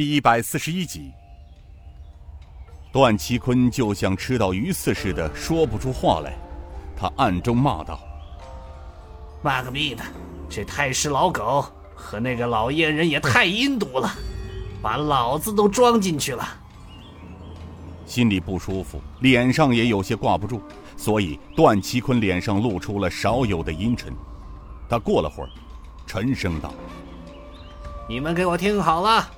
[0.00, 1.12] 第一百四十一集，
[2.90, 6.32] 段其坤就像吃到鱼刺似的，说不出话来。
[6.96, 8.00] 他暗中骂道
[9.44, 10.02] ：“骂个逼的，
[10.48, 11.62] 这太师老狗
[11.94, 14.10] 和那个老阉人也太阴毒了，
[14.80, 16.48] 把老子都装进去了。”
[18.06, 20.62] 心里不舒服，脸上也有些挂不住，
[20.96, 24.10] 所以段其坤脸上露出了少有的阴沉。
[24.88, 25.50] 他过了会儿，
[26.06, 26.72] 沉声道
[28.08, 29.30] ：“你们给我听好了，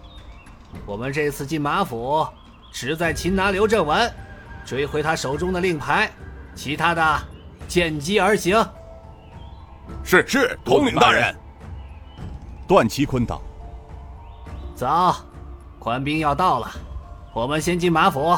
[0.86, 2.26] 我们这次进马府，
[2.72, 4.10] 旨在擒拿刘振文，
[4.64, 6.10] 追回他手中的令牌，
[6.54, 7.18] 其他的
[7.68, 8.64] 见机而行。”
[10.04, 11.34] 是是，统领大人。
[12.66, 13.42] 段其坤道
[14.74, 15.14] ：“走，
[15.78, 16.70] 官兵要到了，
[17.34, 18.36] 我们先进马府。”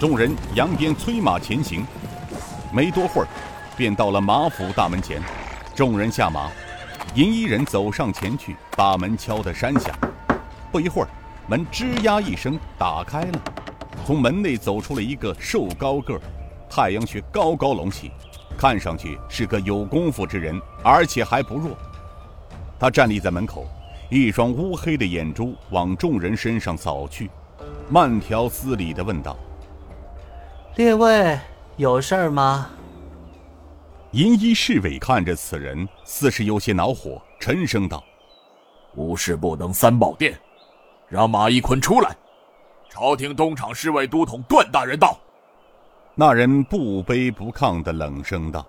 [0.00, 1.86] 众人扬鞭催马前行，
[2.72, 3.28] 没多会儿，
[3.76, 5.22] 便到了马府大门前。
[5.76, 6.50] 众人下马，
[7.14, 9.94] 银衣人走上前去，把门敲得山响。
[10.70, 11.08] 不一会儿，
[11.46, 13.42] 门吱呀一声打开了，
[14.06, 16.20] 从门内走出了一个瘦高个儿，
[16.70, 18.10] 太阳穴高高隆起，
[18.56, 21.76] 看上去是个有功夫之人，而且还不弱。
[22.80, 23.66] 他站立在门口，
[24.08, 27.30] 一双乌黑的眼珠往众人身上扫去，
[27.90, 29.36] 慢条斯理地问道。
[30.76, 31.38] 列位
[31.76, 32.70] 有事儿吗？
[34.12, 38.04] 银衣侍卫看着此人，似是有些恼火，沉声道
[38.94, 40.38] ：“无事不能三宝殿，
[41.08, 42.14] 让马一坤出来。
[42.90, 45.18] 朝廷东厂侍卫都统段大人到。”
[46.14, 48.66] 那人不卑不亢的冷声道：“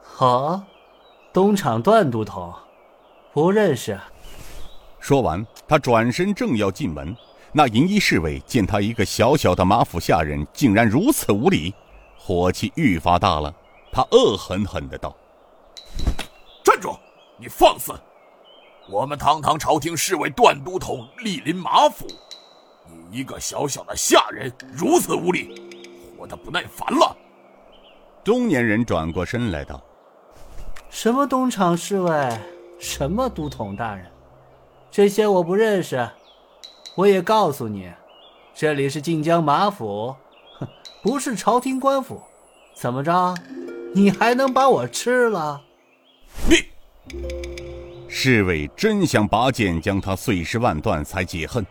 [0.00, 0.62] 好，
[1.32, 2.54] 东厂段都统，
[3.32, 3.98] 不认识。”
[5.00, 7.12] 说完，他转身正要进门。
[7.52, 11.74] 那银衣侍卫见他一个小小的马府下人竟然如此无礼，
[12.16, 13.52] 火气愈发大了。
[13.92, 15.14] 他恶狠狠的道
[16.62, 16.96] ：“站住！
[17.36, 17.92] 你放肆！
[18.88, 22.06] 我们堂堂朝廷侍卫段都统莅临马府，
[22.88, 25.70] 你一个小小的下人如此无礼，
[26.18, 27.16] 活得不耐烦了。”
[28.22, 29.82] 中年人转过身来道
[30.90, 32.38] ：“什么东厂侍卫，
[32.78, 34.06] 什么都统大人，
[34.90, 36.08] 这些我不认识。”
[36.96, 37.90] 我也告诉你，
[38.52, 40.14] 这里是晋江马府，
[40.58, 40.68] 哼，
[41.02, 42.20] 不是朝廷官府。
[42.74, 43.34] 怎么着，
[43.94, 45.60] 你还能把我吃了？
[46.48, 46.56] 你！
[48.08, 51.66] 侍卫真想拔剑将他碎尸万段才解恨，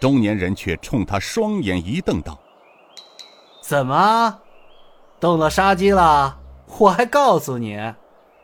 [0.00, 2.38] 中年人却冲他双眼一瞪道
[3.62, 4.40] ：“怎么，
[5.20, 6.38] 动了杀机了？
[6.78, 7.78] 我还告诉你，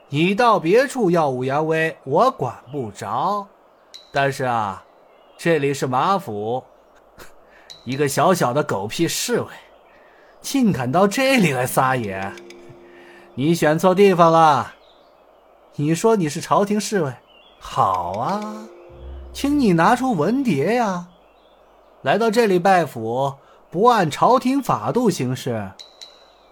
[0.08, 3.46] 你到别处耀武扬威，我管不着。
[4.12, 4.84] 但是啊。”
[5.38, 6.62] 这里是马府，
[7.84, 9.48] 一个小小的狗屁侍卫，
[10.40, 12.32] 竟敢到这里来撒野！
[13.34, 14.74] 你选错地方了。
[15.76, 17.12] 你说你是朝廷侍卫，
[17.58, 18.66] 好啊，
[19.32, 21.08] 请你拿出文牒呀！
[22.02, 23.34] 来到这里拜府，
[23.70, 25.70] 不按朝廷法度行事，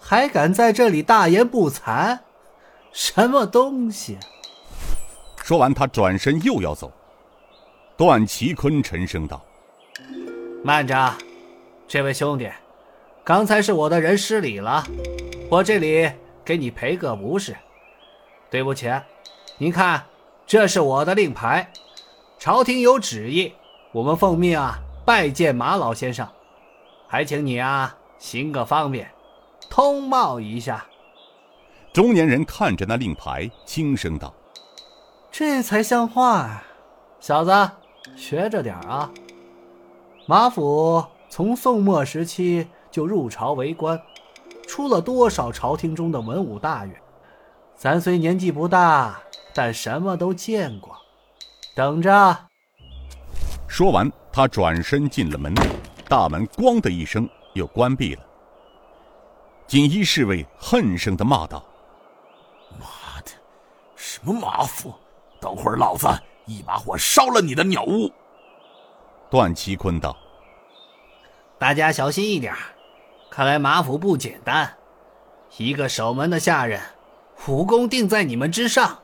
[0.01, 2.21] 还敢在这里大言不惭，
[2.93, 4.17] 什么东西？
[5.43, 6.91] 说完，他转身又要走。
[7.99, 9.43] 段其坤沉声道
[10.65, 11.13] ：“慢着，
[11.87, 12.49] 这位兄弟，
[13.23, 14.83] 刚才是我的人失礼了，
[15.51, 16.11] 我这里
[16.51, 17.57] 给你赔个不是。
[18.51, 18.93] 对不起，
[19.57, 20.05] 您看，
[20.49, 21.71] 这是我的令牌，
[22.41, 23.53] 朝廷有旨意，
[23.93, 26.27] 我们奉命啊拜见马老先生，
[27.07, 29.09] 还请你啊行个方便，
[29.71, 30.85] 通报一下。”
[31.95, 34.35] 中年人看着那令牌，轻声道
[35.31, 36.65] ：“这才像话，
[37.21, 37.71] 小子。”
[38.17, 39.09] 学着点啊！
[40.27, 44.03] 马府从宋末时期就入朝为官，
[44.81, 46.97] 出了多少朝廷中的文武大员。
[47.77, 49.21] 咱虽年纪不大，
[49.53, 50.97] 但什么都见过。
[51.75, 52.35] 等着。
[53.69, 55.55] 说完，他转身进了门，
[56.09, 58.23] 大门“咣”的一声又关闭了。
[59.67, 61.63] 锦衣侍卫恨声的骂道
[62.81, 63.33] ：“妈的，
[63.95, 64.95] 什么马夫？
[65.39, 66.09] 等会儿老子……”
[66.47, 68.11] 一把火烧了你的鸟屋。
[69.29, 70.17] 段其坤道
[71.61, 72.53] ：“大家小心一点，
[73.31, 74.69] 看来马府不简单。
[75.57, 76.81] 一个守门的下人，
[77.47, 78.99] 武功定在你们之上。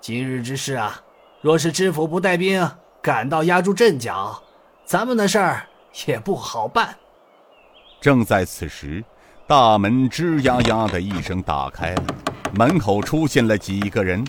[0.00, 1.02] 今日之事啊，
[1.42, 2.68] 若是知府不带兵
[3.02, 4.42] 赶到压住阵脚，
[4.84, 5.66] 咱们的事儿
[6.06, 6.96] 也不好办。”
[8.00, 9.04] 正在此时，
[9.46, 12.04] 大门吱呀呀的一声打开了，
[12.54, 14.24] 门口出现了几个人。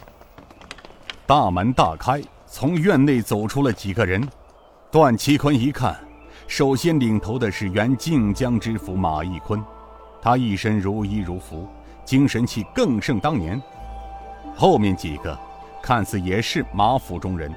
[1.26, 2.22] 大门大开。
[2.52, 4.28] 从院内走出了几个人，
[4.90, 5.96] 段其坤一看，
[6.48, 9.64] 首先领头的是原靖江知府马义坤，
[10.22, 11.68] 他一身如衣如服，
[12.04, 13.62] 精神气更胜当年。
[14.56, 15.38] 后面几个
[15.82, 17.54] 看似也是马府中人，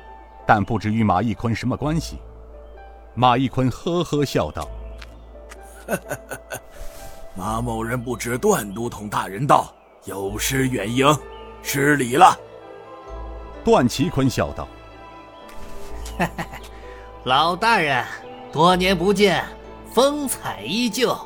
[0.46, 2.18] 但不知与马义坤什么关系。
[3.14, 4.68] 马义坤呵呵笑道
[7.34, 9.72] ：“马某人不知段都统大人到，
[10.04, 11.06] 有失远迎，
[11.62, 12.38] 失礼了。”
[13.64, 14.68] 段其坤笑道
[17.24, 18.04] ：“老大人，
[18.52, 19.42] 多年不见，
[19.94, 21.16] 风采依旧，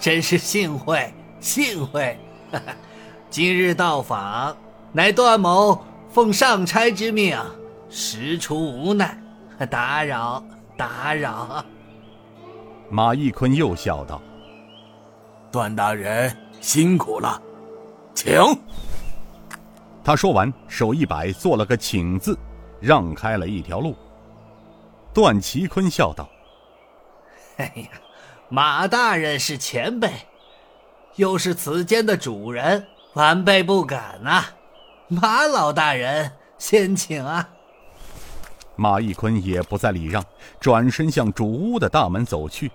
[0.00, 2.18] 真是幸会幸会。
[3.30, 4.56] 今日到访，
[4.92, 5.80] 乃段某
[6.10, 7.38] 奉上差之命，
[7.88, 9.16] 实出无奈，
[9.70, 10.42] 打扰
[10.76, 11.64] 打扰。”
[12.90, 14.20] 马义坤又笑道
[15.52, 17.40] ：“段大人辛苦了，
[18.14, 18.32] 请。”
[20.02, 22.36] 他说完，手一摆，做了个“请”字，
[22.80, 23.94] 让开了一条路。
[25.14, 26.28] 段祺坤笑道
[27.58, 27.88] ：“哎呀，
[28.48, 30.10] 马大人是前辈，
[31.16, 34.44] 又是此间的主人，晚辈不敢呐。
[35.08, 37.48] 马老大人先请啊。”
[38.76, 40.24] 马义坤也不再礼让，
[40.58, 42.72] 转身向主屋的大门走去。